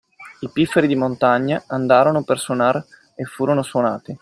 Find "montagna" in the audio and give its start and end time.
0.95-1.63